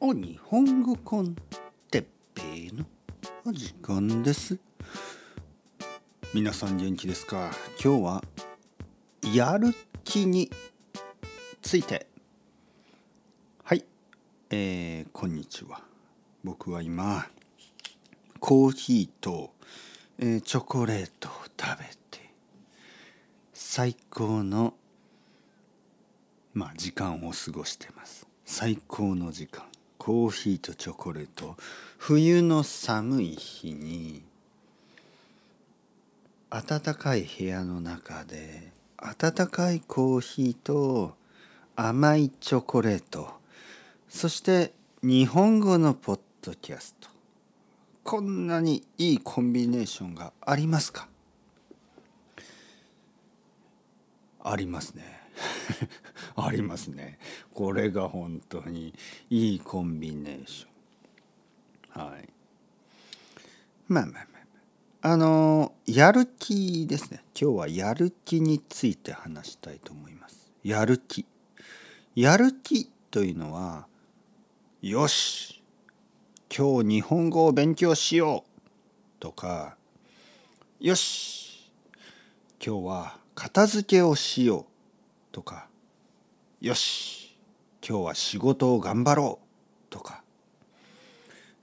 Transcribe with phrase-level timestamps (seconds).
[0.00, 1.36] お日本語コン
[1.90, 2.84] テッペイの
[3.44, 4.58] お時間です。
[6.34, 7.50] 皆さん元気ですか？
[7.82, 8.24] 今日は
[9.34, 9.74] やる
[10.04, 10.50] 気に
[11.62, 12.06] ついて。
[13.64, 13.84] はい。
[14.50, 15.80] えー、こんにちは。
[16.44, 17.26] 僕は今
[18.38, 19.52] コーヒーと、
[20.18, 22.30] えー、チョコレートを食べて
[23.52, 24.74] 最高の
[26.52, 28.26] まあ時間を過ごしてます。
[28.52, 29.62] 最高の時間。
[29.96, 31.54] コーヒーとチョコレート。
[31.98, 34.24] 冬の寒い日に
[36.50, 41.14] 暖かい部屋の中で温かいコーヒーと
[41.76, 43.30] 甘いチョコレート。
[44.08, 44.72] そして
[45.04, 47.08] 日本語のポッドキャスト。
[48.02, 51.06] こんなにいいコンビネーションがありますか？
[54.42, 55.19] ありますね。
[56.36, 57.18] ありますね。
[57.54, 58.94] これが本当に
[59.28, 62.06] いいコンビネーション。
[62.06, 62.28] はい。
[63.88, 64.40] まあまあまあ
[65.02, 67.24] あのやる気ですね。
[67.40, 70.52] 今日はやる気について話したいと思います。
[70.62, 71.24] やる気。
[72.14, 73.86] やる気というのは
[74.82, 75.62] よし。
[76.54, 79.76] 今日日本語を勉強しようとか
[80.80, 81.72] よし。
[82.62, 84.69] 今日は片付けをしよう
[85.32, 85.68] とか
[86.60, 87.36] よし
[87.86, 90.22] 今日は仕事を頑張ろうとか、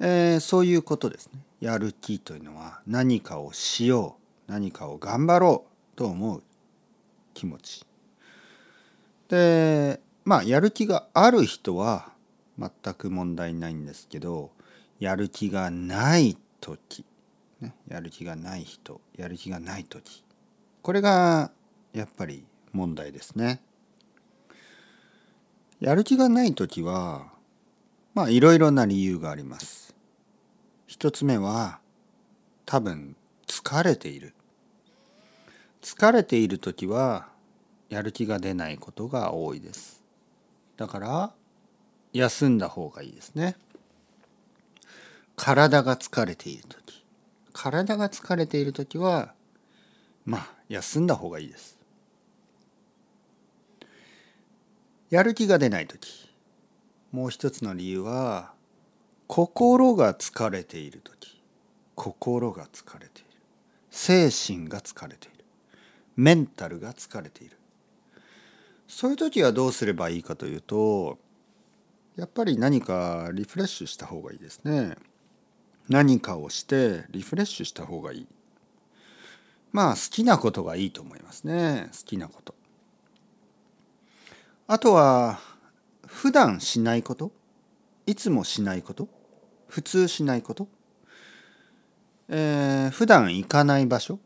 [0.00, 1.40] えー、そういうことですね。
[1.60, 4.16] やる気というのは何かをしよ
[4.48, 6.42] う何かを頑張ろうと思う
[7.32, 7.84] 気持ち。
[9.28, 12.12] でまあやる気がある人は
[12.58, 14.52] 全く問題ないんですけど
[15.00, 17.04] やる気がない時、
[17.60, 20.24] ね、やる気がない人やる気がない時。
[20.82, 21.50] これが
[21.92, 22.44] やっぱり
[22.74, 23.62] 問題ですね。
[25.80, 27.32] やる気がない時は
[28.14, 29.94] まあいろいろな理由があります。
[30.86, 31.80] 一つ目は
[32.66, 34.34] 多分疲れている。
[35.82, 37.28] 疲れている時は
[37.88, 40.02] やる気が出ないことが多いです。
[40.76, 41.32] だから
[42.12, 43.56] 休んだ方がいいですね。
[45.36, 47.04] 体が疲れている時
[47.52, 49.34] 体が疲れている時は
[50.24, 51.78] まあ休んだ方がいいです。
[55.14, 56.28] やる気が出ない時。
[57.12, 58.52] もう一つの理由は
[59.28, 61.40] 心が疲れている時。
[61.94, 63.30] 心が疲れている。
[63.92, 65.44] 精神が疲れている。
[66.16, 67.56] メンタルが疲れている。
[68.88, 71.16] そういう時はどうすればいいかというと
[72.16, 74.96] やっぱり何かリフレッシュした方がいいですね。
[75.88, 78.26] 何かをしてリフレッシュした方がいい。
[79.70, 81.86] まあ好きなことがいいと思いますね。
[81.92, 82.53] 好きなこと。
[84.66, 85.40] あとは
[86.06, 87.32] 普段しないこと？
[88.06, 89.08] いつもしないこと？
[89.68, 90.68] 普通しないこと、
[92.28, 94.18] えー、普段行かない場所？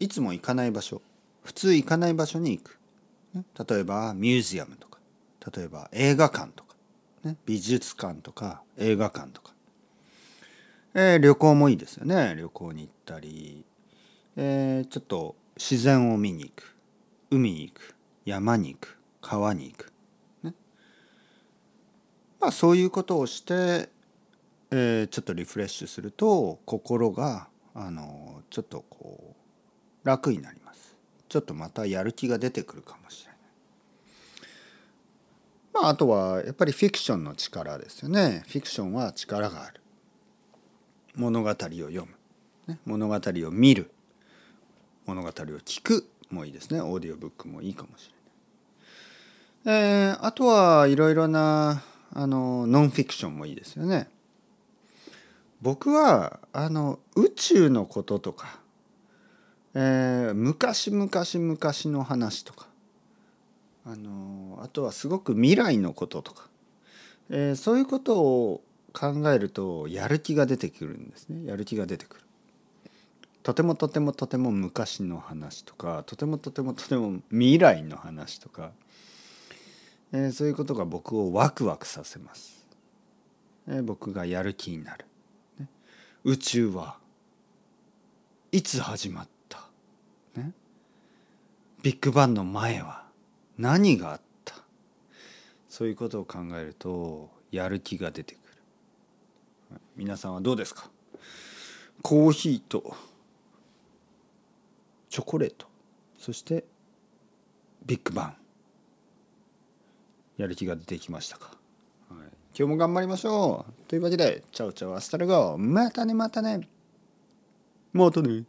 [0.00, 1.02] いつも行かない場所？
[1.44, 2.78] 普通行かない場所に行く。
[3.68, 4.98] 例えばミュージアムとか。
[5.54, 6.74] 例えば映画館とか、
[7.24, 9.52] ね、美術館とか映画館とか、
[10.94, 12.34] えー、旅行もいいですよね。
[12.36, 13.64] 旅行に行ったり、
[14.36, 16.76] えー、ちょっと自然を見に行く。
[17.30, 17.94] 海に行く。
[18.24, 18.97] 山に行く。
[19.20, 19.92] 川に行く、
[20.42, 20.54] ね、
[22.40, 23.88] まあそういうことをして、
[24.70, 29.34] えー、ちょっとリフレッシュすると心があのちょっとこ
[30.04, 30.96] う楽になります。
[31.28, 33.38] ちょっとまたやる気が出てくるかもしれない。
[35.74, 38.42] まああとはやっぱりフィクションの力ですよね。
[38.46, 39.80] フィクションは力がある。
[41.14, 42.08] 物語を読む、
[42.66, 43.90] ね、物語を見る。
[45.06, 46.80] 物語を聞くもいいですね。
[46.80, 48.17] オーディオブックもいいかもしれない。
[49.64, 51.82] えー、あとはいろいろな
[52.12, 54.08] あのノンフィクションもいいですよね。
[55.60, 58.60] 僕はあの宇宙のこととか、
[59.74, 61.08] えー、昔々
[61.40, 62.68] 昔の話とか
[63.84, 66.48] あのあとはすごく未来のこととか、
[67.30, 68.62] えー、そういうことを
[68.92, 72.22] 考えるとやる気が出てくるんですねやる気が出てくる。
[73.42, 78.72] とてもとてもとても昔の話とかとてもとてもとても未来の話とか
[80.12, 82.66] えー、そういうことが僕をワクワクさせます、
[83.68, 85.04] えー、僕がやる気になる、
[85.58, 85.68] ね、
[86.24, 86.96] 宇宙は
[88.50, 89.60] いつ始まった、
[90.36, 90.52] ね、
[91.82, 93.04] ビッグバンの前は
[93.58, 94.54] 何があった？
[95.68, 99.80] そういうことを考えるとやる気が出てくる。
[99.96, 100.88] 皆さんはどうですか？
[102.00, 102.96] コーヒーと
[105.10, 105.66] チョコレート。
[106.16, 106.64] そして
[107.84, 108.36] ビッグバン。
[110.38, 111.46] やる気が出てきましたか、
[112.08, 112.18] はい、
[112.56, 113.88] 今日も頑張りましょう。
[113.88, 116.68] というわけで ciao ciao hasta luego またねまたね。
[117.92, 118.44] またね